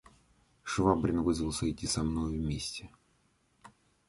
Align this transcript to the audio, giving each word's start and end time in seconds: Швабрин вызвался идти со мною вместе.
Швабрин 0.63 1.21
вызвался 1.21 1.69
идти 1.69 1.85
со 1.85 2.01
мною 2.01 2.31
вместе. 2.41 2.89